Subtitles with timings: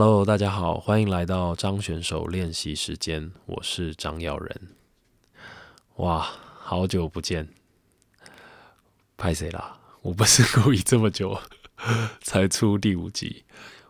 [0.00, 4.60] Hello，大家好，欢迎来到张选手练习时间，我是张耀仁。
[5.96, 6.20] 哇，
[6.60, 7.48] 好久不见，
[9.16, 9.76] 拍谁啦？
[10.02, 11.40] 我不是故意这么久
[12.22, 13.42] 才出第五集，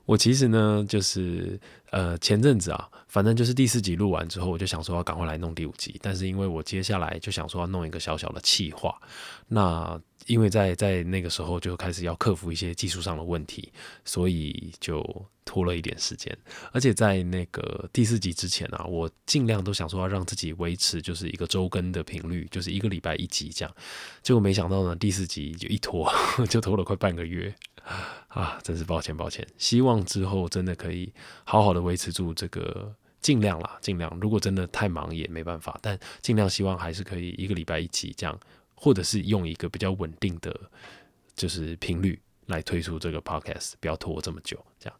[0.08, 1.60] 我其实呢，就是
[1.90, 8.98] 呃前阵子啊，反正就是第四集录完之后，我就想说要赶快来弄第五集，但是因为我接下来就想说要弄一个小小的企划，
[9.48, 10.00] 那。
[10.26, 13.72] 因为在在那个时候就开始要克服一些技术上的问题，
[14.04, 15.02] 所以就
[15.42, 16.36] 拖了一点时间。
[16.70, 23.74] 而且在那个第四集之前啊，我尽量都想说要让自己维持就是一个周更的频率，就是一个礼拜一集这样。
[24.22, 26.12] 结果没想到呢，第四集就一拖
[26.50, 27.54] 就拖了快半个月
[28.28, 28.58] 啊！
[28.62, 29.46] 真是抱歉抱歉。
[29.56, 31.12] 希望之后真的可以
[31.44, 34.10] 好好的维持住这个，尽量啦，尽量。
[34.20, 38.38] 如果真的太忙也没办法，但尽量希望还是可以一个礼拜一集这样。
[38.80, 40.56] 或者是用一个比较稳定的，
[41.34, 42.16] 就是频率
[42.46, 44.56] 来推出这个 podcast，不要拖我这么久。
[44.78, 44.96] 这样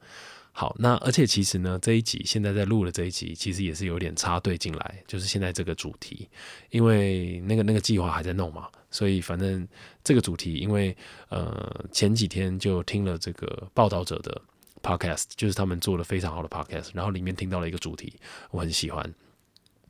[0.51, 6.29] 好，那而且其实呢，这一集现在在录的这一集，其实也是有点插队进来，就是现在这个主题，
[6.71, 9.67] 因为那个那个计划还在弄嘛，所以反正
[10.03, 10.97] 这个主题，因为
[11.29, 14.41] 呃前几天就听了这个报道者的
[14.83, 18.15] podcast，就是他们做的非常好的 podcast，然后里面听到了一个主题，
[18.51, 19.15] 我很喜欢。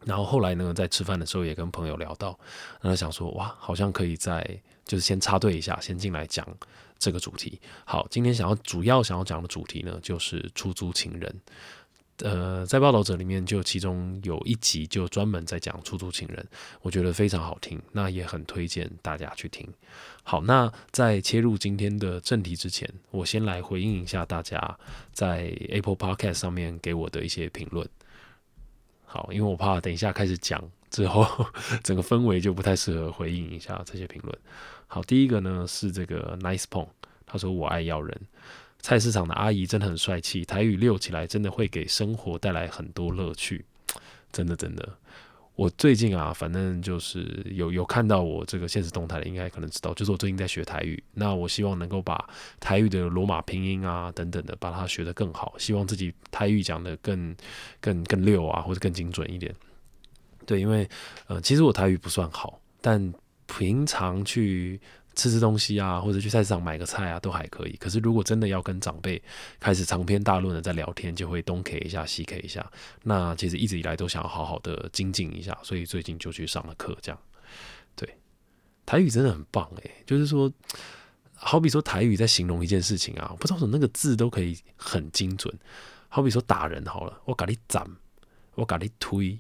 [0.05, 2.39] 然后后来呢，在吃饭的时候也跟朋友聊到，
[2.81, 6.47] 然后想说哇，好像可以在就是先插队一下，先进来讲
[6.99, 7.61] 这个主题。
[7.85, 11.41] 好，今天想要主要想要讲的主题呢，就是出租情人。
[12.23, 16.47] 呃，在报道者里面就其中有一集就专门在讲出租情人，
[16.83, 19.69] 我觉得非常好听，那也很推荐大家去听。
[20.25, 24.79] 好，那在切入今天的正题之前，我先来回应一下大家
[25.13, 27.89] 在 Apple Podcast 上面给我的一些评论。
[29.05, 31.47] 好，因为我怕等一下开始讲之后，
[31.83, 34.39] 整个氛围就不太适合回应一下这些评论。
[34.87, 36.89] 好，第一个呢是这个 Nice Pong，
[37.25, 38.21] 他说我爱要人，
[38.81, 43.65] 菜市场的阿姨真的很帅气，台语溜起来真的会给生活带来很多乐趣，
[44.33, 44.89] 真的真的。
[45.57, 51.03] 我最近啊，反正就是有有看到我这个现实动态的，应该可能知道，就是我最近在学台语。
[51.15, 52.31] 那我希望能够把
[52.61, 57.35] 台语的罗马拼音啊等等的，把它学得更好，希望自己台语讲得更
[57.81, 59.53] 更更溜啊，或者更精准一点。
[60.47, 60.89] 对，因为
[61.27, 63.13] 呃，其实我台语不算好，但
[63.49, 64.81] 平常去。
[65.19, 67.73] 吃吃东西啊，或者去菜市场买个菜啊，都还可以。
[67.77, 69.21] 可是如果真的要跟长辈
[69.59, 72.65] 开始长篇大论的在聊天，就会东 K 一下西 K 一下。
[73.03, 76.97] 那其实一直以来都想要好好的精进一下，所以最近就去上了课。
[77.03, 77.21] 这样，
[77.97, 78.17] 对，
[78.87, 80.49] 台语真的很棒诶，就是说，
[81.35, 85.53] 好比说台语在形容一件事情啊，不知道什么那个字都可以很精准。
[86.09, 87.85] 好比说打人好了，我咖你斩，
[88.55, 89.37] 我咖你推，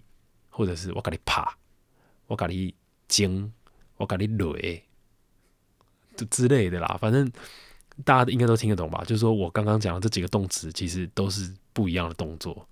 [0.50, 1.56] 或者是我咖你爬，
[2.26, 2.74] 我咖你
[3.06, 3.52] 惊，
[3.96, 4.87] 我咖你累。
[6.26, 7.30] 之类的啦，反正
[8.04, 9.02] 大家应该都听得懂吧？
[9.06, 12.66] 就是说我刚刚讲的这几个动词，其实都是不一样的动作，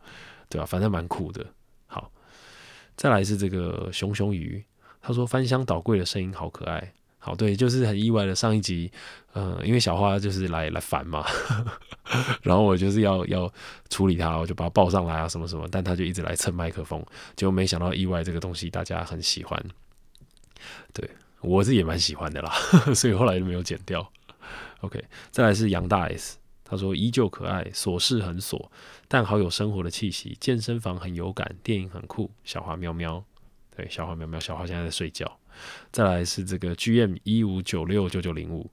[0.48, 0.66] 对吧？
[0.66, 1.44] 反正蛮酷的。
[1.86, 2.10] 好，
[2.96, 4.64] 再来是这个熊熊鱼，
[5.00, 6.92] 他说翻箱倒柜的声音好可爱。
[7.18, 8.88] 好，对，就是很意外的上一集，
[9.32, 11.26] 呃，因为小花就是来来烦嘛，
[12.42, 13.52] 然后我就是要要
[13.90, 17.04] 处理他，我就把他抱上来啊，什么什么，但他就一直来蹭麦克风，
[17.34, 19.60] 结果没想到意外这个东西大家很喜欢，
[20.92, 21.10] 对。
[21.46, 22.50] 我是也蛮喜欢的啦，
[22.92, 24.12] 所以后来就没有剪掉。
[24.80, 28.68] OK，再来是杨大 S，他说依旧可爱，琐事很琐，
[29.06, 30.36] 但好有生活的气息。
[30.40, 32.30] 健身房很有感，电影很酷。
[32.42, 33.24] 小花喵喵，
[33.76, 35.38] 对，小花喵喵，小花现在在睡觉。
[35.92, 38.68] 再来是这个 GM 一五九六九九零五，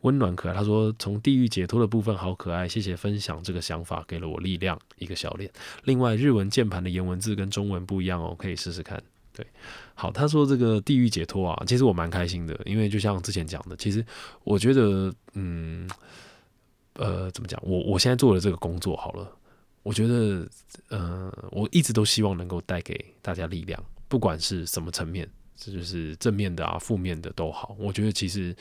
[0.00, 0.54] 温暖可爱。
[0.54, 4.78] 他说从地狱解脱的部分好可爱，谢谢分享这个想法，给了我力量。
[4.98, 5.48] 一个小脸。
[5.84, 9.02] 另外日文键盘的颜文字跟中文不一样哦，可以试试看。
[9.34, 9.46] 对，
[9.94, 14.04] 好，他说这个地狱解脱啊，其实我蛮开心的，因为就像之前讲的，其实
[14.44, 15.88] 我觉得，嗯，
[16.92, 19.26] 呃，怎么讲，我我现在做的这个工作好了，
[19.82, 20.46] 我觉得，
[20.88, 25.26] 呃，我一直都希望能够带给大家力量，不管是什么层面，
[25.56, 28.54] 这就是正面的啊，负面的都好，我觉得其实，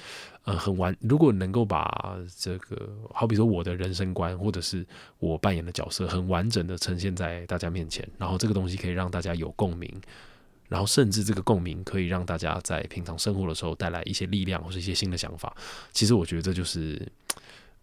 [0.45, 4.85] 呃，很完，如果能够把这个，好比说我的人生观，或者是
[5.19, 10.01] 我扮演的角色，很完整的呈现在大家面前，然后这个东西可以让大家有共鸣。
[10.71, 15.53] 然后甚至这个共鸣可以让大家在平常生活的时候带来一些力量或是一些新的想法。
[15.91, 17.05] 其实我觉得这就是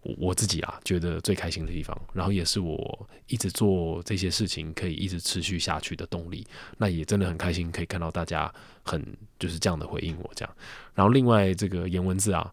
[0.01, 6.47] 我自己啊觉得最开心的地方，然后也是我一直做这些事情可以一直持续下去的动力。
[6.79, 8.51] 那也真的很开心可以看到大家
[8.81, 9.05] 很
[9.37, 10.55] 就是这样的回应我这样。
[10.95, 12.51] 然后另外这个颜文字啊，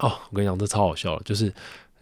[0.00, 1.50] 哦，我跟你讲这超好笑，就是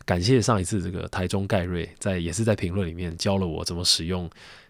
[0.04, 4.28] 感谢上一次这个台中盖瑞在也是在评论里面教了我怎么使用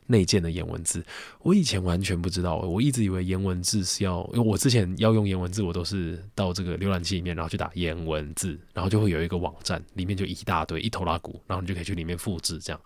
[0.08, 1.04] 内建的颜文字。
[1.42, 12.80] 我以前完全不知道，我一直以为颜文字是要，因为我之前要用颜文字，我都是到这个浏览器里面，然后去打颜文字，然后就会有一个网站，里面就一大堆一头拉鼓，然后你就可以去里面复制这样。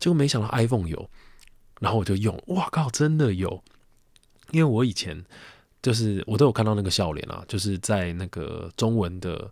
[0.00, 1.08] 结果没想到 iPhone 有，
[1.80, 3.62] 然后我就用，哇靠，真的有！
[4.50, 5.24] 因为我以前
[5.80, 9.50] 就是我都有看到那个笑脸啊，就是在那个中文的。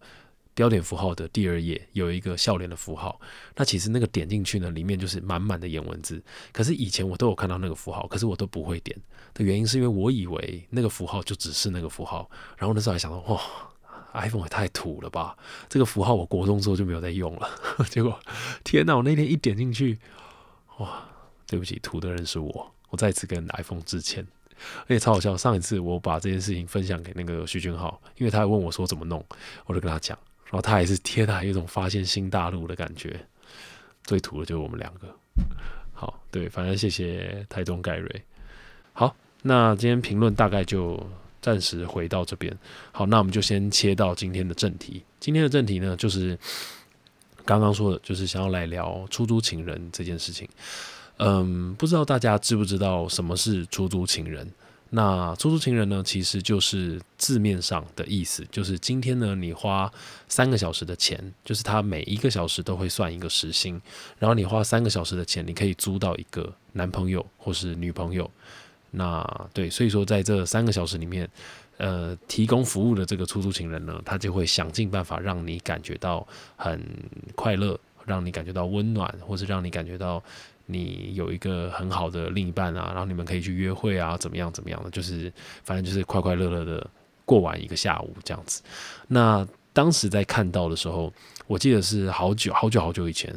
[0.55, 3.21] 标点符号的第二页有一个笑脸的符号，
[3.57, 6.23] 那其实那个点进去呢，里面就是满满的颜文字。
[6.53, 8.97] 可是以前我都有看到那个符号，可是我都不会点
[9.33, 12.31] 的原因是因为我以为那个符号就只是那个符号。
[12.59, 13.41] 然后那时候还想到，哇
[14.13, 15.35] ，iPhone 也太土了吧！
[15.71, 17.49] 这个符号我国中之后就没有再用了。
[17.89, 18.21] 结果，
[18.63, 18.95] 天哪！
[18.95, 19.99] 我那天一点进去，
[20.79, 21.09] 哇，
[21.47, 24.27] 对不起，土的人是我，我再次跟 iPhone 致歉。
[24.83, 29.25] 而且超好笑，上一次我把这件事情分享给那个徐俊浩，因为他还问我说怎么弄，
[29.65, 30.17] 我就跟他讲。
[30.53, 33.19] 然后他也是天哪，有一种发现新大陆的感觉。
[34.05, 35.09] 最土的就是我们两个。
[35.95, 38.23] 好，对，反正谢谢台中盖瑞。
[38.93, 41.03] 好，那今天评论大概就
[41.41, 42.55] 暂时回到这边。
[42.91, 45.03] 好，那我们就先切到今天的正题。
[45.19, 46.39] 今天的正题呢，就是
[47.47, 50.47] 刚刚说的，就是想要来聊出租情人这件事情。
[51.17, 54.47] 嗯，不知道大家知不知道什么是出租情人？
[54.95, 59.91] 那出租情人呢，其实就是字面上的意思，就是今天呢，你花
[60.29, 63.81] 三个小时的钱，就是他每一个小时都会算一个时薪，
[64.19, 68.31] 然后你花三个小时的钱，你可以租到一个男朋友或是女朋友。
[68.91, 71.27] 那对，所以说在这三个小时里面，
[71.79, 76.79] 呃，提供服务的这个出租情人呢，他就会想尽办法让你感觉到很
[77.35, 80.23] 快乐，让你感觉到温暖，或是让你感觉到。
[80.73, 85.33] 你有一个很好的另一半啊，然后你们可以去约会啊，怎么样怎么样的，就是
[85.63, 86.91] 反正就是快快乐乐的
[87.25, 88.63] 过完一个下午这样子。
[89.09, 91.13] 那当时在看到的时候，
[91.47, 93.35] 我记得是好久好久好久以前，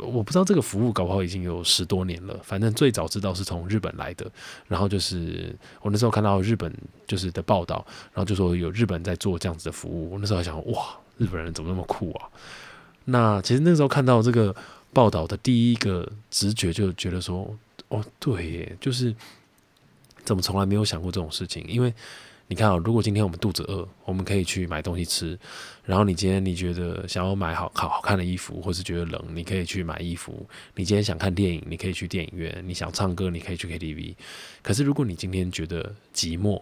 [0.00, 2.38] 我不知道这个服务搞不好已经有十多年了。
[2.42, 4.30] 反正最早知道是从日本来的，
[4.68, 6.72] 然后就是我那时候看到日本
[7.06, 10.12] 就是的报道，然后就说有日本在做这样子的服务。
[10.12, 10.88] 我那时候想，哇，
[11.18, 12.28] 日本人怎么那么酷啊？
[13.04, 14.54] 那其实那时候看到这个。
[14.92, 17.56] 报道的第一个直觉就觉得说，
[17.88, 19.14] 哦，对耶，就是
[20.24, 21.64] 怎么从来没有想过这种事情？
[21.66, 21.92] 因为
[22.48, 25.34] 你看啊，如果今天我们肚子饿，我们可以去买东西吃；
[25.86, 30.32] 然后你今天你觉得想要买好好好看的衣服，或是觉得冷，你可以去买衣服；
[30.74, 34.14] 你今天想看电影，你可以去电影院；你想唱歌，你可以去 KTV。
[34.60, 36.60] 可是如果你今天觉得寂寞，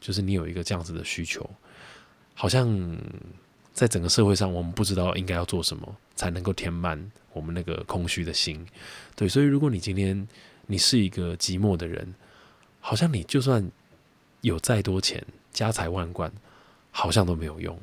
[0.00, 1.48] 就是你有一个这样子的需求，
[2.34, 2.68] 好像
[3.72, 7.10] 在整个社会上，我们不知道应该要做什么才能够填满。
[7.32, 8.66] 我们那个空虚的心，
[9.14, 10.26] 对，所以如果你今天
[10.66, 12.12] 你是一个寂寞的人，
[12.80, 13.64] 好像你就算
[14.40, 16.30] 有再多钱、家财万贯，
[16.90, 17.78] 好像都没有用。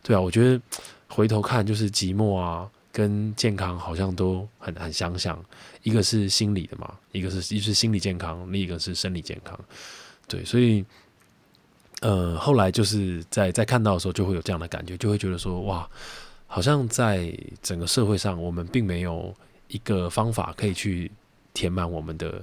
[0.00, 0.62] 对啊，我觉得
[1.08, 5.44] 回头看，就是寂寞啊，跟健康好像都很很相像。
[5.82, 9.58] 一个是心理的嘛，一个是一是心理健康，另一个是生理健康。
[10.28, 10.84] 对，所以
[12.00, 15.88] 呃，后来就是在在看到的时候，就会有这样的感觉，就会觉得说，哇。
[16.50, 17.30] 好像在
[17.60, 19.34] 整个社会上，我们并没有
[19.66, 21.10] 一个方法可以去
[21.52, 22.42] 填满我们的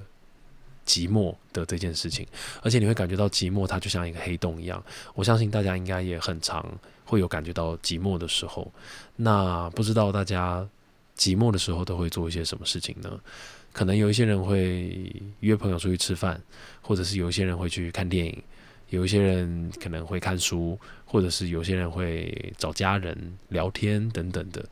[0.86, 2.24] 寂寞的这件事情，
[2.62, 4.80] 而且你会感觉到寂寞，它就像一个黑洞一样。
[5.16, 6.64] 我相信大家应该也很常
[7.04, 8.72] 会有感觉到寂寞的时候。
[9.16, 10.64] 那不知道大家
[11.18, 13.10] 寂寞的时候都会做一些什么事情呢？
[13.72, 16.40] 可能有一些人会约朋友出去吃饭，
[16.80, 18.40] 或者是有一些人会去看电影。
[18.90, 24.64] 有一些人可能会看书，或者是有些人会找家人聊天等等的。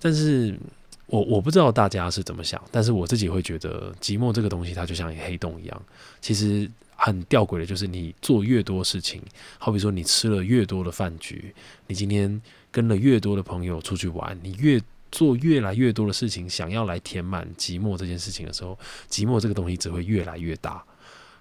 [0.00, 0.58] 但是
[1.06, 5.82] 我我不知道大家是怎么想，但是我自己会觉得寂寞这个东西，它就像一个黑洞一样。
[6.20, 9.22] 其实很吊诡的就是，你做越多事情，
[9.58, 11.54] 好比说你吃了越多的饭局，
[11.86, 14.80] 你今天跟了越多的朋友出去玩，你越
[15.12, 20.84] 做越来越多的事情，想要来填满寂寞这件事情的时候，寂寞这个东西只会越来越大。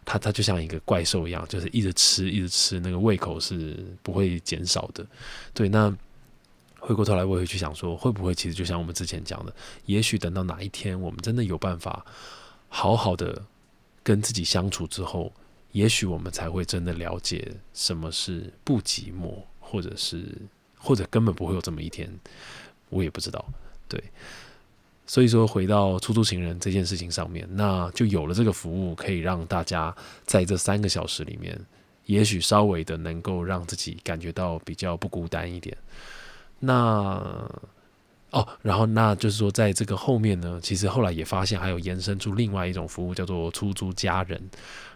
[0.05, 5.05] 它它就像一个怪兽一样，就是一直吃，一直吃，那个胃口是不会减少的。
[5.53, 5.91] 对，那
[6.79, 9.53] 回过头来，我会去想说，会不会其实就像我们之前讲的，
[9.88, 12.05] 也许等到哪一天，我们真的有办法
[12.69, 13.43] 好好的
[14.03, 15.33] 跟自己相处之后，
[15.71, 20.24] 也许我们才会真的了解什么是不寂寞，或者是
[20.77, 22.07] 或者根本不会有这么一天，
[22.89, 23.43] 我也不知道。
[23.89, 24.03] 对。
[25.07, 29.95] 所以说，回到出租情人这件事情上面，那就有了这个服务，可以让大家
[30.25, 31.55] 在这三个小时里面，
[32.05, 35.77] 也许稍微的能够让自己感觉到比较不孤单一点。
[36.59, 36.74] 那
[38.31, 44.41] 哦，然后那就是说，在这个后面呢，其实后来也发现还有延伸出另外一种服务，叫做出租家人。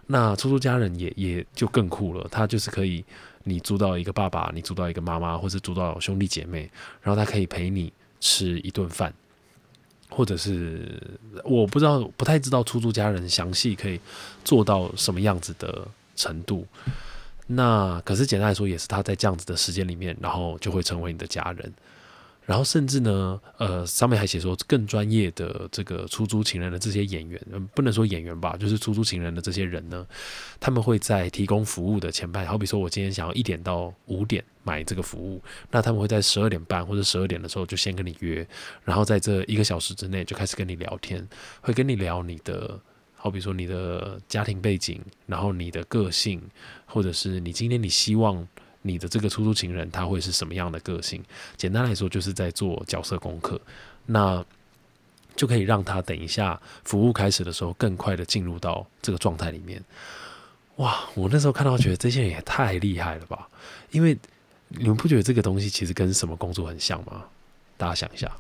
[0.08, 3.06] 那出租家人也也就更酷了，他就是可以
[3.44, 6.70] 你租到一个爸爸，你租到一个妈妈，或是租到兄弟姐妹，
[7.02, 7.94] 然后他可以陪你。
[8.22, 9.14] 吃一顿饭，
[10.10, 11.02] 或者是
[11.44, 14.00] 我不知道，不太知道出租家人详细可以
[14.44, 16.66] 做到什么样子的程度。
[17.48, 21.74] 那可是简单来说，也是他在这样子的时间里面，然后就会成为你的家人。
[22.50, 30.04] 然后甚至呢，呃，上面还写说更专业的这个出租情人的这些演员，嗯，不能说演员吧，就是出租情人的这些人呢，
[30.60, 35.40] 他们会在提供服务的前半，好比说我今天想要一点到五点买这个服务，
[35.70, 38.44] 那他们会在十二点半或者十二点的时候就先跟你约，
[38.84, 41.24] 然后在这一个小时之内就开始跟你聊天，
[41.62, 42.80] 会跟你聊你的，
[43.14, 46.42] 好比说你的家庭背景，然后你的个性，
[46.88, 48.48] 或者是你今天你希望。
[48.82, 51.24] 你的这个出租情人他会是什么样的个性？
[51.58, 53.60] 简单来说，就是在做角色功课，
[54.06, 54.44] 那
[55.36, 59.84] 就可以让他等一下服务开始的时候，更快的进入到这个状态里面。
[60.78, 61.10] 哇！
[61.14, 63.50] 我那时候看到，觉得这些人也太厉害了吧？
[63.92, 64.18] 因为
[64.70, 67.26] 你们不觉得这个东西其实跟什么工作很像吗？
[67.76, 68.32] 大家想一下，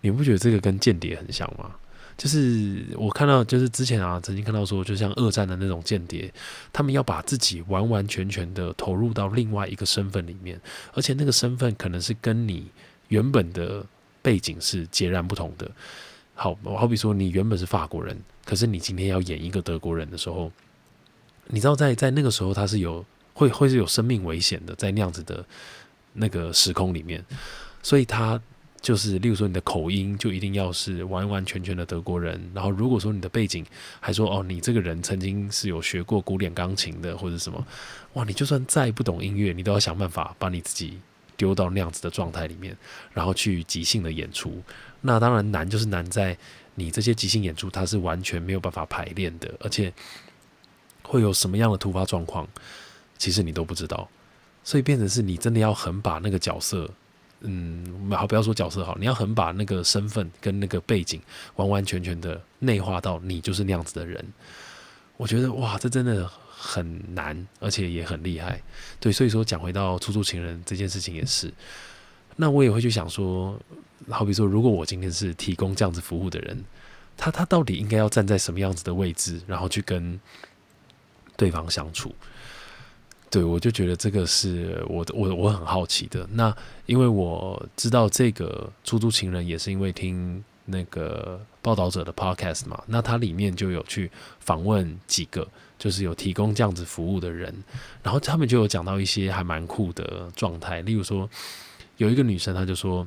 [0.00, 1.74] 你们不觉得这个跟间谍很像吗？
[2.16, 6.32] 就是我看到，就是之前啊，曾经看到说，就像二战的那种间谍，
[6.72, 10.60] 他们要把自己完完全全的投入到另外一个身份里面，
[10.92, 12.66] 而且那个身份可能是跟你
[13.08, 13.84] 原本的
[14.22, 15.68] 背景是截然不同的。
[16.34, 20.52] 好，好比说你原本是法国人，可是你今天要演一个德国人的时候，
[21.48, 25.44] 你知道在在那个时候他是有会会是有生命危险的，在那样子的
[26.12, 27.24] 那个时空里面，
[27.82, 28.40] 所以他。
[28.84, 33.64] 就是，例如说你的口音就一定要是完完全全的德国人，然后如果说你的背景
[33.98, 37.66] 还说哦，你这个人曾经是有学过古典钢琴的或者什么，
[38.12, 41.00] 哇，你就算再不懂音乐，你都要想办法把你自己
[41.34, 42.76] 丢到那样子的状态里面，
[43.14, 44.62] 然后去即兴的演出。
[45.00, 46.36] 那当然难，就是难在
[46.74, 49.90] 你这些即兴演出它是完全没有办法排练的，而且
[51.02, 52.46] 会有什么样的突发状况，
[53.16, 54.06] 其实你都不知道，
[54.62, 56.90] 所以变成是你真的要很把那个角色。
[57.46, 61.20] 嗯，好，不要说角色好，你要很把那个身份跟那个背景
[61.56, 64.24] 完完全全的内化到你就是那样子的人。
[65.16, 68.60] 我觉得哇，这真的很难，而且也很厉害。
[68.98, 71.52] 对，所以说讲回到出租情人这件事情也是，
[72.36, 73.60] 那我也会去想说，
[74.08, 76.64] 好比说，如果我今天是提供这样子服务的人，
[77.16, 80.18] 他他到底应该要站在什么样子的位置，然后去跟
[81.36, 82.14] 对方相处？
[83.34, 86.24] 对，我就觉得这个是我我我很好奇的。
[86.34, 95.44] 那因为我知道这个出租情人也是因为听那个报道者的 podcast 嘛，那他里面就有去访问几个
[95.76, 97.52] 就是有提供这样子服务的人，
[98.04, 101.28] 然后他们就有讲到一些还蛮酷的状态，例如说
[101.96, 103.04] 有一个女生，她就说。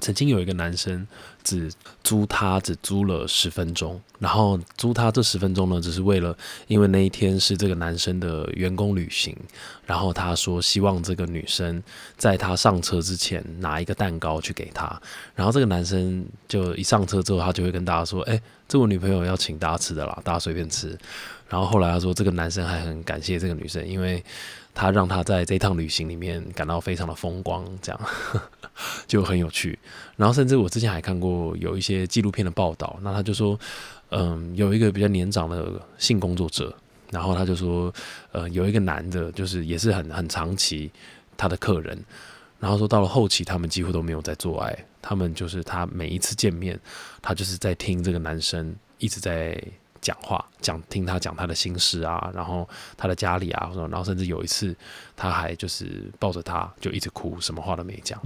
[0.00, 1.06] 曾经有一个男生
[1.42, 1.72] 只
[2.02, 6.36] 租他只租了十分钟，然后租他这十分钟呢，只是为了
[6.66, 9.36] 因为那一天是这个男生的员工旅行，
[9.84, 11.82] 然后他说希望这个女生
[12.16, 15.00] 在他上车之前拿一个蛋糕去给他，
[15.34, 20.98] 然后这个男生就一上车之后，他就会跟大家说：“哎，这我女朋友要请大家吃的啦，大家随便吃。”
[21.48, 24.22] 然后后来他说，这个男生还很感谢这个女生，因为
[24.74, 28.00] 他让他在这趟旅行里面感到非常的风光，这样
[29.06, 29.78] 就很有趣。
[30.16, 33.56] 然后甚至我之前还看过有一些纪录片的报道，那他就说，
[34.10, 36.74] 嗯，有一个比较年长的性工作者，
[37.12, 37.94] 然后他就说，
[38.32, 40.90] 呃，有一个男的，就是也是很很长期
[41.36, 41.96] 他的客人，
[42.58, 46.76] 然后说到了后期，他们几乎都没有在做爱，他们就是他每一次见面，
[47.22, 49.56] 他就是在听这个男生一直在。
[50.00, 54.74] 讲话讲听他讲他的心事啊，然后他的家里啊，然后甚至有一次
[55.16, 58.20] 他还就是抱着他就一直哭，什么话都没讲。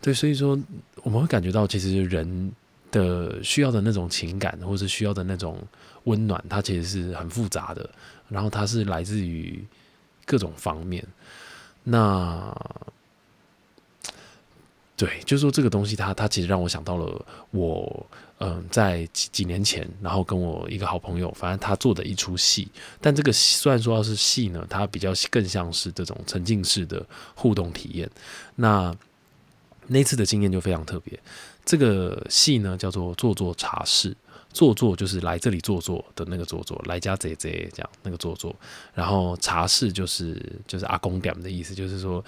[0.00, 0.58] 对，所以说
[1.02, 2.52] 我们会感觉到，其实人
[2.90, 5.58] 的需要的那种情感，或是需要的那种
[6.04, 7.88] 温暖，它其实是很复杂的，
[8.28, 9.64] 然后它是来自于
[10.26, 11.06] 各种方面。
[11.84, 12.52] 那
[15.02, 18.06] 对，就是说这个东西，它它其实让我想到了我。
[18.44, 22.68] 嗯，在几几年前，然后跟我一个好朋友，反正他做的一出戏，
[23.00, 27.06] 但这个虽然说要是戏呢，它比较更像是这种沉浸式的
[27.36, 28.10] 互动体验。
[28.56, 28.92] 那
[29.86, 31.16] 那次的经验就非常特别。
[31.64, 34.12] 这个戏呢叫做“坐坐茶室”，
[34.52, 38.52] 坐坐就是来这里坐坐的那个坐坐，来家贼贼这样那个坐坐。
[38.92, 42.24] 然后茶室就是就是阿公点的意思，就是说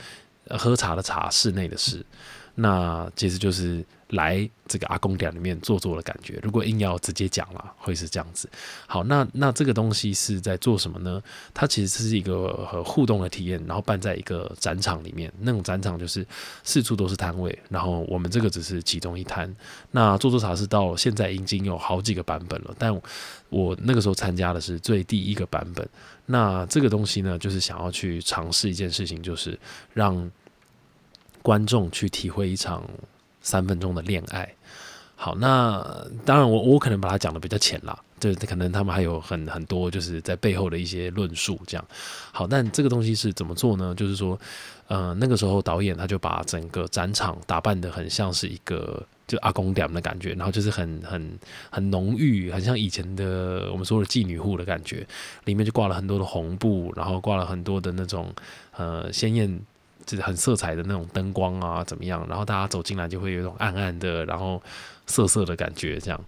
[0.50, 2.06] 喝茶的茶，室内的室。
[2.54, 6.38] 那其实就是来这个阿公店里面坐坐的感觉。
[6.42, 8.48] 如果硬要直接讲了，会是这样子。
[8.86, 11.20] 好，那那这个东西是在做什么呢？
[11.52, 15.32] 它其实是一个和互动的体验，然后办在一个展场里面。
[15.40, 16.24] 那种展场就是
[16.62, 19.52] 四处都是摊位，然后我们这个只是其中一摊。
[19.90, 22.94] 那做做茶是到现在已经有好几个版本了，但
[23.48, 25.88] 我那个时候参加的是最第一个版本。
[26.26, 29.58] 那这个东西呢，就是想要去尝试一件事情，就是
[29.92, 30.30] 让。
[31.44, 32.82] 观众去体会一场
[33.42, 34.50] 三分钟的恋爱。
[35.14, 35.80] 好，那
[36.24, 41.84] 当然我我可能把它讲的比较浅啦，就是可能他们还有很很多就是在背后的一些论述这样。
[42.32, 43.94] 好，但这个东西是怎么做呢？
[43.94, 44.38] 就是说，
[44.88, 51.38] 呃，那个时候导演他就把整个展场打扮的很像是一个就阿公点的感觉，然后就是很很
[51.70, 55.06] 很浓郁，很像以前的我们说的妓女户的感觉，
[55.44, 58.34] 里面就挂了很多的红布，然后挂了很多的那种
[58.76, 59.60] 呃鲜艳。
[60.04, 62.26] 就是很色彩的那种灯光啊，怎么样？
[62.28, 64.62] 然后大家走进来就会有一种暗暗的，然后
[65.06, 66.20] 涩涩的感觉，这样。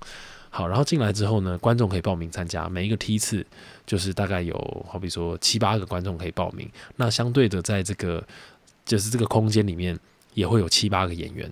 [0.49, 3.45] 好，然后进来之后呢，观众可以报名参加，每一个梯次
[3.85, 6.66] 就是大概有好比说七八个观众可以报名。
[6.97, 8.26] 那相对的，在这个
[8.87, 9.99] 就是这个空间里面
[10.33, 11.50] 也会有七八个演员。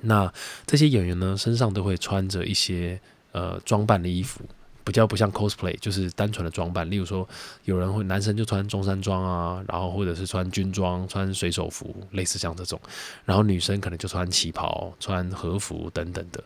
[0.00, 0.32] 那
[0.64, 2.98] 这些演员呢，身上都会穿着一些
[3.32, 4.40] 呃装扮的衣服。
[4.88, 6.90] 比较不像 cosplay，就是单纯的装扮。
[6.90, 7.28] 例如说，
[7.64, 12.80] 有人会男生就穿中山装啊，然后或者是穿军装、穿水手服，类似像这种。
[13.26, 16.42] 然后女生可能就穿旗袍、穿和服等等的。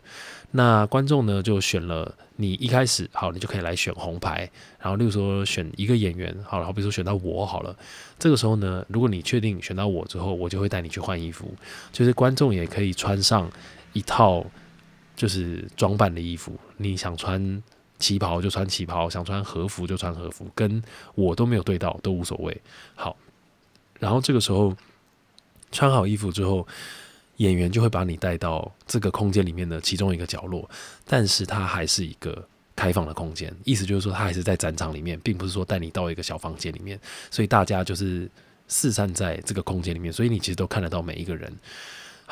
[0.50, 4.50] 那观众呢就选了你一开始好，你就可以来选红牌。
[4.80, 7.76] 然后例如说选一个演员，好了，好比如说选到我好了。
[8.18, 11.54] 这个时候呢，如果你确定选到我之后，我就会带你去换衣服。
[11.92, 13.48] 就是观众也可以穿上
[13.92, 14.44] 一套
[15.14, 17.62] 就是装扮的衣服，你想穿。
[18.02, 20.82] 旗袍就穿旗袍，想穿和服就穿和服，跟
[21.14, 22.60] 我都没有对到，都无所谓。
[22.96, 23.16] 好，
[24.00, 24.76] 然后这个时候
[25.70, 26.66] 穿好衣服之后，
[27.36, 30.68] 演员就会把你带到这个空间里面的其中一个角落，
[31.06, 32.44] 但是它还是一个
[32.74, 36.98] 开放的空间，意思就是说，它还是在展场里面，并不是说带你到一个小房间里面，
[37.30, 38.28] 所以大家就是
[38.66, 41.56] 四散在这个空间里面，所以你其实都看得到每一个人。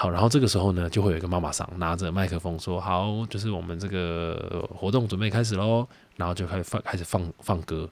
[0.00, 7.86] 好，然后这个时候呢，就会有一个妈妈桑拿着麦克风说：“好，就是我们这个活动准备开始喽。”然后就开始放，开始放放歌。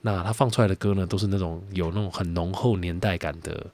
[0.00, 3.66] 那他放出来的歌呢，都是那种有那种很浓厚年代感的，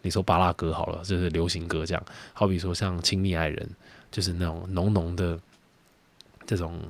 [0.00, 2.02] 你说巴拉歌好了，就是流行歌这样。
[2.32, 3.58] 好比说像《亲密爱人》，
[4.10, 5.38] 就是那种浓浓的
[6.46, 6.80] 这种。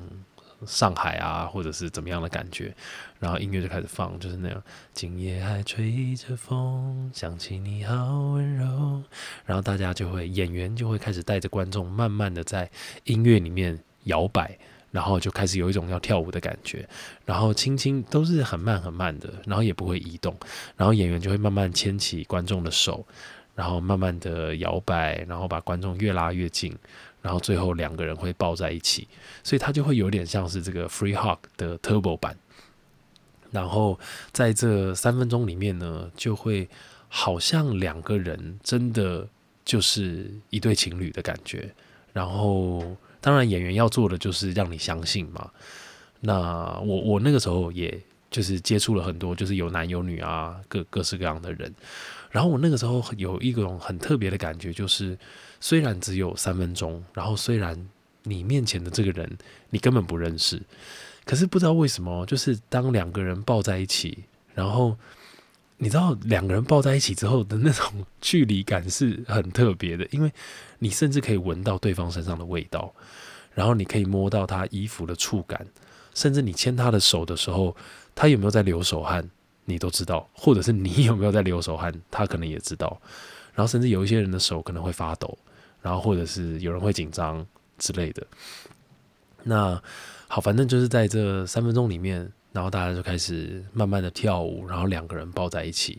[0.65, 2.75] 上海啊，或者是怎么样的感觉，
[3.19, 4.63] 然后音乐就开始放，就是那样。
[4.95, 7.95] 今夜还吹着风，想起你好
[8.33, 9.03] 温柔。
[9.45, 12.71] 然后大家就会，演员就会开始带着观众，慢慢的在
[13.05, 14.57] 音乐里面摇摆，
[14.91, 16.89] 然后就开始有一种要跳舞的感觉。
[17.25, 20.35] 然后轻轻都是很慢很慢的，然后也不会移动。
[20.77, 23.07] 然后演员就会慢慢牵起观众的手，
[23.57, 26.73] 然后慢慢的摇摆，然后把观众越拉越近。
[27.23, 29.09] 然后最后两个人会抱在一起，
[29.43, 32.37] 所以它就会有点像是这个 Free Hug 的 Turbo 版。
[33.51, 33.99] 然后
[34.31, 36.69] 在这三分钟里面呢，就会
[37.09, 39.27] 好像两个人真的
[39.65, 41.69] 就是一对情侣的感觉。
[42.13, 45.51] 然后当然演员要做的就是让你相信嘛。
[46.21, 51.75] 那我我那个时候也就是接触了很多，就是有男有女啊，各各式各样的人。
[52.37, 55.17] 然后我那个时候有一种很特别的感觉，就是。
[55.59, 57.75] 虽然只有三分钟，然后虽然
[58.25, 59.39] 你面前的这个人
[59.71, 60.61] 你根本不认识，
[61.25, 64.95] 可是不知道为什么，就是当两个人抱在一起，然后
[65.79, 70.31] 你知道两个人抱在一起之后的那种距离感是很特别的，因为
[70.79, 72.95] 你甚至可以闻到对方身上的味道，
[73.55, 75.67] 然后你可以摸到他衣服的触感，
[76.13, 77.75] 甚至你牵他的手的时候，
[78.15, 79.27] 他有没有在流手汗，
[79.67, 82.99] 你都知道，或者是你有没有在流手汗，他可能也知道。
[83.55, 85.37] 然后甚至有一些人的手可能会发抖，
[85.83, 88.27] 然后或者是有人会紧张之类的。
[89.43, 89.81] 那
[90.29, 95.99] 好，反正就是在这三分钟里面，然后大家就开始慢慢的跳舞，然后两个人抱在一起。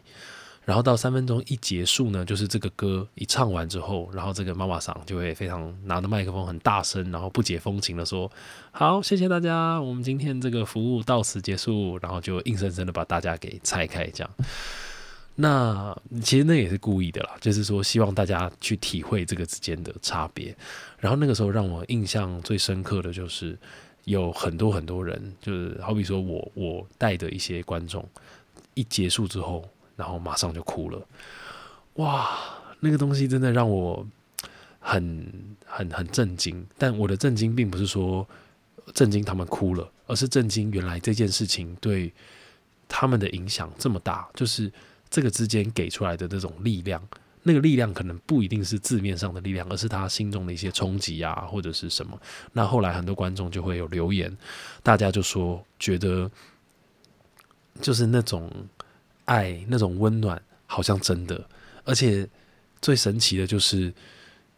[0.68, 8.30] 然后到三分钟一结束呢，就是这个歌一唱完之后，然后这个妈妈桑就会非常拿着麦克风很大声，然后不解风情的说
[8.72, 14.30] ：“好，谢谢大家，我们今天这个服务到此结束。”然后就硬生生的把大家给拆开，这样。
[15.36, 20.54] 那其实那也是故意的啦，就是说希望大家去体会这个之间的差别。
[21.00, 23.58] 然后那个时候让我印象最深刻的就是
[24.04, 28.06] 有很多很多人，就是好比说我我带的一些观众，
[28.74, 29.64] 一结束之后，
[29.98, 31.06] 然后马上就哭了。
[31.96, 32.38] 哇，
[32.80, 34.08] 那个东西真的让我
[34.80, 36.66] 很很很震惊。
[36.78, 38.26] 但我的震惊并不是说
[38.94, 42.14] 震惊他们哭了，而是震惊原来这件事情对
[42.88, 44.72] 他们的影响这么大，就是。
[45.10, 47.02] 这个之间给出来的那种力量，
[47.44, 52.20] 那个力量可能不一定是字面上的力量，而是他心中的一些冲击啊，或者是什么。
[52.52, 54.38] 那后来很多观众就会有留言，
[54.84, 56.30] 大家就说觉得
[57.80, 58.52] 就是那种
[59.28, 61.48] 爱、那种温暖，好像真的。
[61.86, 62.28] 而且
[62.82, 63.94] 最神奇的就是，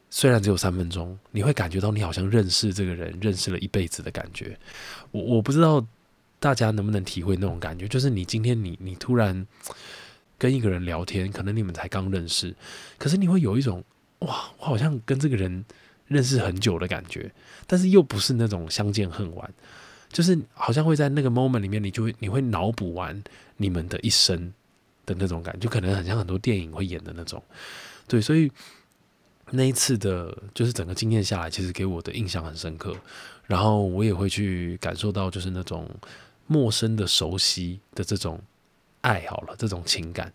[0.09, 4.57] 虽然只有三分钟，你会感觉到你好像认识这个人，认识了一辈子的感觉。
[5.11, 5.85] 我我不知道
[6.39, 9.45] 大家能不能体会那种感觉，就是你今天你你突然。
[10.41, 12.55] 跟一个人聊天，可能你们才刚认识，
[12.97, 13.83] 可是你会有一种
[14.19, 15.65] 哇，我好像跟这个人
[16.07, 17.29] 认识很久的感觉，
[17.67, 19.53] 但是又不是那种相见恨晚，
[20.13, 23.21] 就是好像会在那个 moment 里面，你就会你会脑补完
[23.57, 24.53] 你们的一生
[25.17, 27.41] 的那种感觉，就可能很像很多电影会演的那种。
[28.07, 28.51] 对，所以
[29.51, 32.95] 那一次的，就是整个经验下来，其实给我的印象很深刻。
[33.45, 35.89] 然后我也会去感受到，就是那种
[36.47, 38.39] 陌生的熟悉的这种
[39.01, 40.31] 爱，好了，这种情感，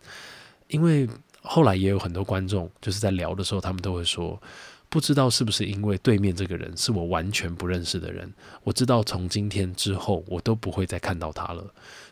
[0.69, 1.09] 因为。
[1.47, 4.41] 后来也有很多观众就是在聊的时候，他们都会说，
[4.89, 8.33] 不知道是不是因为对面这个人是我完全不认识的人，
[8.63, 11.63] 我知道从今天之后我都不会再看到他了，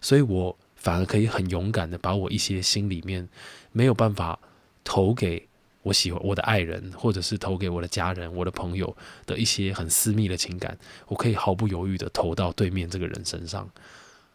[0.02, 3.28] 所以我反而可以很勇敢的把我一些心里面
[3.72, 4.38] 没有办法
[4.84, 5.48] 投给
[5.82, 13.68] 我喜欢我的爱人，或者是投给我的家人、我的朋友的一些很私密的情感，我可以毫不犹豫的投到对面这个人身上。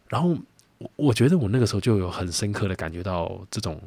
[0.08, 0.36] 然后
[0.78, 3.80] 我我觉得我那个时候就有很深刻的感觉到这种。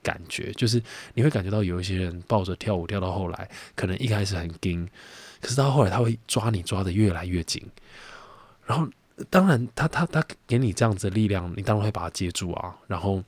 [0.00, 0.80] 感觉就是
[1.14, 4.88] 你会感觉到有一些人抱着跳舞跳到后来，可能一开始很紧，
[5.40, 7.62] 可是到后来他会抓你抓的越来越紧。
[8.64, 8.88] 然后
[9.30, 12.76] 当然他他他给你这样子的力量，你当然会把他接住啊。
[12.86, 13.22] 然后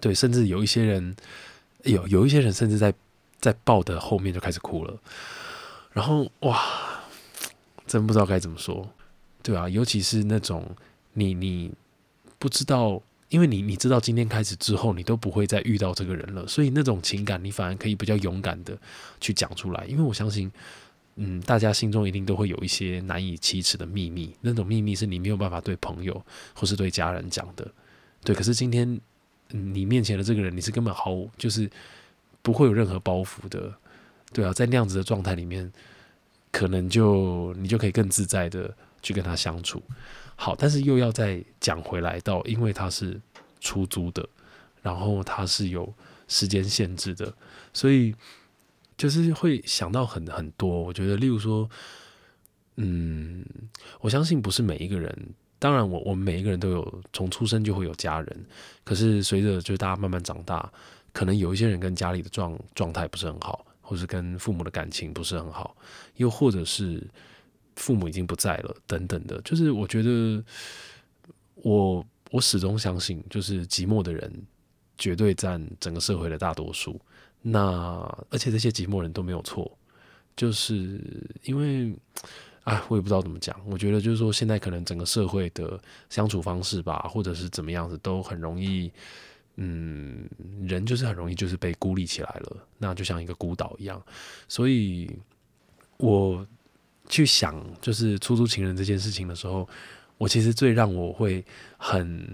[0.00, 1.16] 对，甚至有一些人
[1.84, 2.92] 有有一些人甚至在
[3.40, 4.98] 在抱的后面就开始哭了。
[5.92, 6.60] 然后哇，
[7.86, 8.88] 真不知道该怎么说，
[9.42, 10.74] 对啊，尤其是那种
[11.12, 11.72] 你你
[12.38, 13.02] 不知道。
[13.28, 18.76] 因为你你知道今天开始之后，你都不会再遇到这个人了，所以那种情感你反而可以比较勇敢的
[19.22, 19.86] 去讲出来。
[19.86, 20.52] 因为我相信，
[21.16, 27.70] 嗯，大家心中一定都会有一些难以启齿的秘密，那种秘密是你没有办法对朋友或是对家人讲的。
[28.24, 29.00] 对，可是今天
[29.48, 31.70] 你面前的这个人，你是根本毫无就是
[32.40, 33.74] 不会有任何包袱的，
[34.32, 35.70] 对啊，在那样子的状态里面，
[36.50, 39.82] 可能就你就可以更自在的去跟他相处。
[40.34, 43.20] 好，但是又要再讲回来到，因为他是
[43.60, 44.26] 出租的，
[44.80, 45.92] 然后他是有
[46.26, 47.32] 时间限制的，
[47.72, 48.14] 所以
[48.96, 50.82] 就是会想到很很多。
[50.82, 51.68] 我觉得，例如说，
[52.76, 53.44] 嗯，
[54.00, 58.46] 我相信不是每一个人，当然我我们每一个人都有从出生就会有家人，
[58.84, 60.72] 可是随着就大家慢慢长大，
[61.12, 65.76] 可能有一些人跟家里的状状态不是很好，或是跟父母的感情不是很好，
[66.16, 67.02] 又或者是。
[67.76, 70.44] 父母已经不在了，等等的，就是我觉得，
[71.54, 74.30] 我我始终相信，就是寂寞的人
[74.98, 77.00] 绝对占整个社会的大多数。
[77.42, 77.60] 那
[78.30, 79.70] 而且这些寂寞人都没有错，
[80.34, 81.00] 就是
[81.42, 81.94] 因为，
[82.64, 83.54] 哎，我也不知道怎么讲。
[83.66, 88.90] 我觉得就是说，现在可能整个社会的相处方式吧，或者是怎么样子，都很容易，
[89.56, 90.28] 嗯，
[90.66, 94.02] 人就是很容易就是被孤立起来了，那就像一个孤岛一样。
[94.48, 95.10] 所以，
[95.98, 96.46] 我。
[97.08, 99.68] 去想就是出租情人这件事情的时候，
[100.16, 101.44] 我其实最让我会
[101.76, 102.26] 很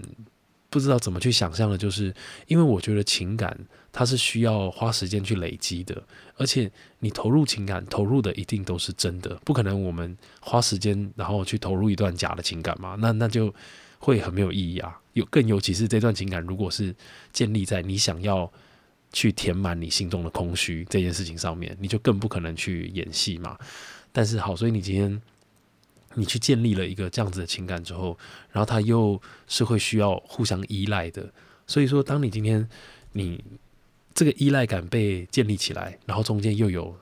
[0.69, 2.13] 不知道怎么去想象的，就是
[2.47, 3.57] 因为我觉得情感
[3.91, 6.01] 它是需要花时间去累积的，
[6.35, 12.95] 而且你投入情感投入的一定都是真的，不可能我们花时间然后去投入一段假的情感嘛？
[12.99, 13.53] 那那就
[13.97, 14.97] 会很没有意义啊！
[15.13, 16.95] 有更尤其是这段情感如果是
[17.33, 18.49] 建立在你想要
[19.11, 23.57] 去填满你心中的空虚这件事情上面，你就更不可能去演戏嘛。
[24.11, 25.21] 但是好，所以你今天
[26.15, 28.17] 你去建立了一个这样子的情感之后，
[28.51, 31.31] 然后他又是会需要互相依赖的。
[31.67, 32.67] 所以说，当你今天
[33.13, 33.43] 你
[34.13, 36.97] 这个依赖感被建立起来，然后中间又有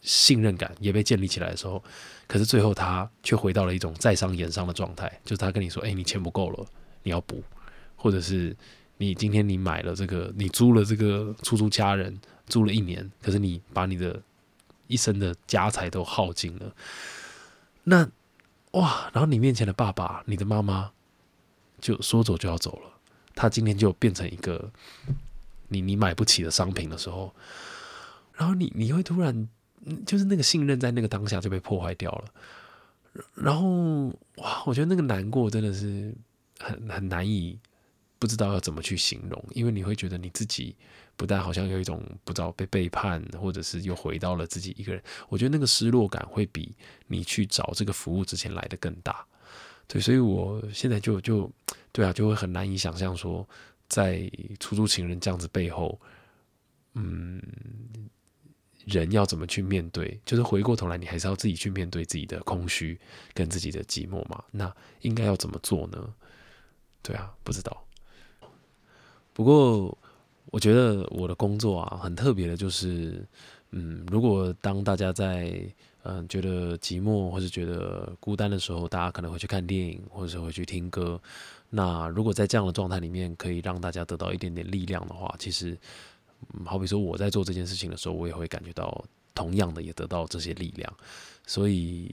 [0.00, 1.82] 信任感也被建立起来的时候，
[2.26, 6.66] 可是最后他却回到了一种在商言商的状态，就是他跟你说：“哎，你钱不够了，
[7.02, 7.42] 你要补。”
[7.96, 8.56] 或者是
[8.96, 14.20] 你今天你买了这个，你租了这个出租家人租了一年，可是你把你的。
[14.90, 16.74] 一生的家财都耗尽了，
[17.84, 18.08] 那
[18.72, 20.92] 哇，然后你面前的爸爸、你的妈妈
[21.80, 22.90] 就说走就要走了，
[23.34, 24.70] 他今天就变成一个
[25.68, 27.34] 你你买不起的商品的时候，
[28.34, 29.48] 然后你你会突然
[30.04, 32.24] 就是那个信任在那个当下就被破坏掉了，
[33.34, 36.14] 然后哇，我觉得那个难过真的是
[36.58, 37.58] 很很难以
[38.18, 40.76] 不知道要怎么去形容，因为你会觉得你自己。
[41.18, 46.76] 不但好像有一种不知道被背叛，或者是又回到了自己一个人，我觉得那个失落感会比
[47.08, 49.26] 你去找这个服务之前来的更大。
[49.88, 51.50] 对，所以我现在就就
[51.90, 53.44] 对啊，就会很难以想象说，
[53.88, 56.00] 在出租情人这样子背后，
[56.94, 57.42] 嗯，
[58.84, 60.20] 人要怎么去面对？
[60.24, 62.96] 就是回过头来，你还是要自己去面对自己的空虚
[63.34, 64.44] 跟自己的寂寞嘛？
[64.52, 66.14] 那应该要怎么做呢？
[67.02, 67.84] 对啊，不知道。
[69.32, 69.98] 不过。
[70.50, 73.26] 我觉得我的工作啊，很特别的，就是，
[73.70, 75.60] 嗯，如果当大家在
[76.02, 81.20] 嗯觉得寂寞或是觉得孤单的时候，大家可能会去看电影，或者是会去听歌。
[81.68, 85.76] 那如果在这样的状态里面，可以让大家得到一点点力量的话，其实
[86.64, 90.92] 好比说我在做这件事情的时候，我也会感觉到同样的也得到这些力量，
[91.46, 92.10] 所以。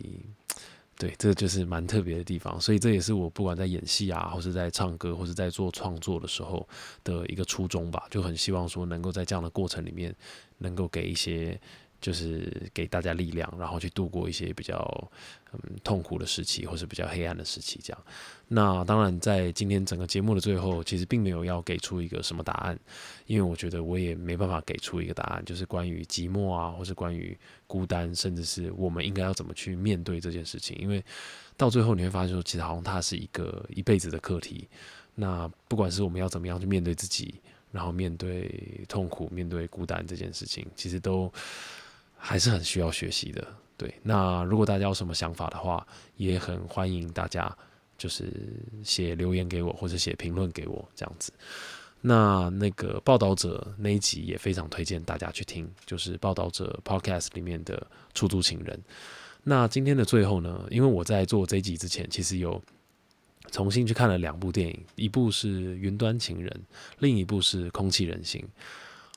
[0.97, 6.67] 对，这就是蛮特别的地方，所以这也是我不管在演戏啊，或是在唱歌，或是在做创作的时候
[7.03, 10.15] 的一个初衷吧，就很希望说能够在这样的过程里面，
[10.58, 11.60] 能够给一些。
[12.05, 15.11] 就是给大家力量，然后去度过一些比较
[15.53, 18.03] 嗯痛苦的时期，或是比较黑暗的时期，这样。
[18.47, 22.79] 那当然，在今天整个节目的最后，其实并没有要给出一个什么答案，
[23.25, 30.77] 因为我觉得我也没办法给出一个答案，就是关于寂寞啊，或是关于孤单，甚至是我们应该要怎么去面对这件事情。
[30.79, 31.03] 因为
[31.57, 34.67] 到最后你会发现说，其实好像它是一个一辈子的课题。
[35.15, 37.33] 那不管是我们要怎么样去面对自己，
[37.71, 41.33] 然后面对痛苦、面对孤单这件事情，其实都。
[42.27, 43.93] 还是很需要学习的，对。
[44.01, 45.85] 那如果大家有什么想法的话，
[46.17, 47.55] 也很欢迎大家
[47.99, 48.33] 就是
[48.83, 51.31] 写留言给我，或者写评论给我这样子。
[52.01, 57.85] 那那个报道者那一集也非常推荐大家去听，就是报道者 Podcast 里面的
[58.15, 58.81] 出租情人。
[59.43, 62.59] 那今天的最后呢，因为我在做这一集之前，其实有
[63.51, 66.49] 重新去看了两部电影，一部是《云端情人》，
[66.97, 68.41] 另一部是《空气人形》。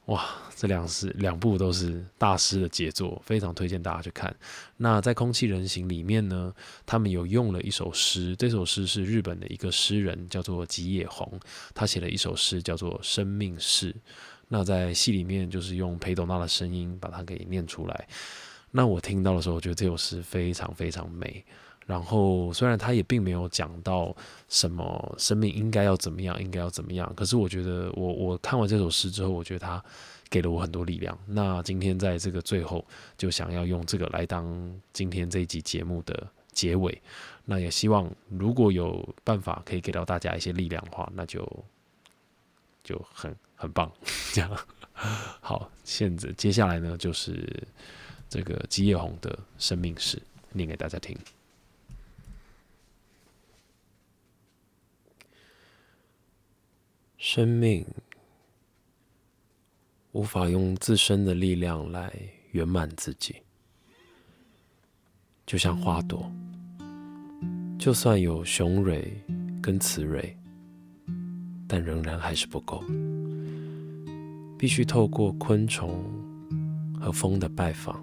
[0.08, 0.24] 哇，
[0.56, 4.34] 这两是两部都是大师的杰作，非常推荐大家去看。
[4.78, 6.50] 那在《空气人形》里面呢，
[6.86, 11.38] 他们有用了一首诗，这首诗是日本的一个诗人叫做吉野弘，
[11.74, 13.92] 他写了一首诗叫做《生命诗》。
[14.48, 18.08] 那在戏里面就是用裴斗娜的声音把它给念出来。
[18.70, 21.44] 那我听到的时候，我觉得这首诗非常非常美。
[21.88, 24.14] 然后，虽然他也并没有讲到
[24.46, 29.82] 什么生命应该要怎么样，应该要怎么样，可是我觉得，我我看完这首诗之后，我觉得他
[30.28, 31.18] 给了我很多力量。
[31.24, 32.84] 那今天在这个最后，
[33.16, 34.44] 就想要用这个来当
[34.92, 37.00] 今天这一集节目的结尾。
[37.46, 41.64] 那也希望如果有办法可以给到大家一些力量的话，那就
[42.84, 43.90] 就很很棒。
[44.34, 44.50] 这样
[45.40, 47.66] 好，现在接下来呢，就是
[48.28, 50.20] 这个吉野红的生命史，
[50.52, 51.16] 念给大家听。
[57.20, 57.84] 生命
[60.12, 62.12] 无法用自身的力量来
[62.52, 63.34] 圆满自己，
[65.44, 66.30] 就像花朵，
[67.76, 69.20] 就算有雄蕊
[69.60, 70.32] 跟雌蕊，
[71.66, 72.84] 但仍然还是不够，
[74.56, 76.00] 必须透过昆虫
[77.00, 78.00] 和风的拜访，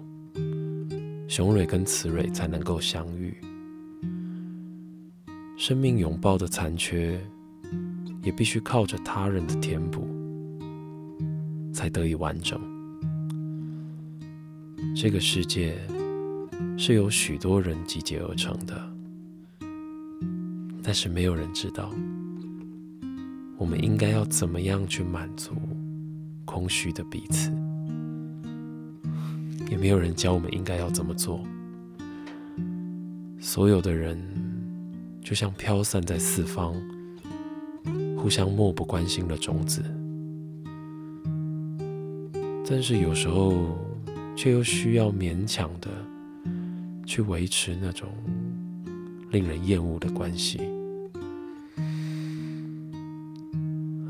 [1.26, 3.34] 雄蕊跟雌蕊才能够相遇。
[5.56, 7.18] 生命拥抱的残缺。
[8.26, 10.04] 也必须靠着他人的填补，
[11.72, 12.60] 才得以完整。
[14.96, 15.78] 这个世界
[16.76, 18.92] 是由许多人集结而成的，
[20.82, 21.94] 但是没有人知道，
[23.56, 25.54] 我们应该要怎么样去满足
[26.44, 27.52] 空虚的彼此，
[29.70, 31.44] 也没有人教我们应该要怎么做。
[33.38, 34.20] 所有的人
[35.22, 36.74] 就像飘散在四方。
[38.26, 39.84] 互相漠不关心的种子，
[42.68, 43.78] 但是有时候
[44.34, 45.88] 却又需要勉强的
[47.06, 48.08] 去维持那种
[49.30, 50.58] 令人厌恶的关系。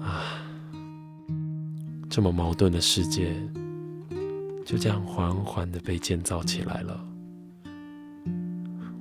[0.00, 0.24] 啊，
[2.09, 3.37] 这么矛盾的世界
[4.64, 7.07] 就这样缓缓的被建造起来了，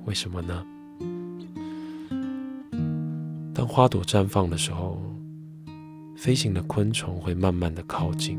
[0.04, 0.62] 为什么呢？
[3.56, 5.00] 当花朵绽放的时候，
[6.14, 8.38] 飞行的昆虫会慢慢的靠近。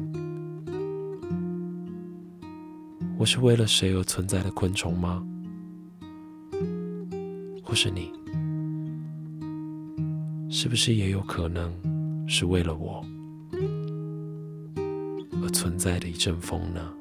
[3.18, 5.26] 我是为了谁而存在的昆虫吗？
[7.64, 8.12] 或是你，
[10.52, 11.74] 是不是也有可能
[12.28, 13.04] 是为了我
[15.42, 16.94] 而存在的一阵风呢？